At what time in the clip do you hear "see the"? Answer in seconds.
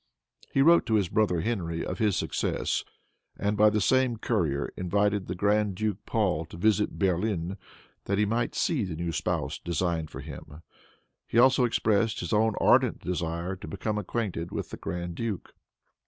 8.55-8.95